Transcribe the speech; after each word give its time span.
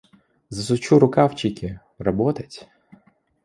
Засучу 0.49 0.97
рукавчики: 0.99 1.79
работать? 1.99 2.67